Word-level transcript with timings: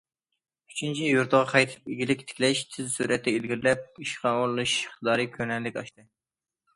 ئۈچىنچى، 0.69 1.09
يۇرتىغا 1.09 1.41
قايتىپ 1.49 1.91
ئىگىلىك 1.95 2.23
تىكلەش 2.31 2.61
تېز 2.75 2.87
سۈرئەتتە 2.93 3.33
ئىلگىرىلەپ، 3.33 4.01
ئىشقا 4.05 4.31
ئورۇنلىشىش 4.39 4.79
ئىقتىدارى 4.87 5.29
كۆرۈنەرلىك 5.37 5.79
ئاشتى. 5.83 6.07